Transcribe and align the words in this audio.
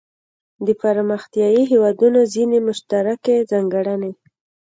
د 0.65 0.67
پرمختیايي 0.81 1.61
هیوادونو 1.71 2.19
ځینې 2.33 2.57
مشترکې 2.67 3.35
ځانګړنې. 3.51 4.11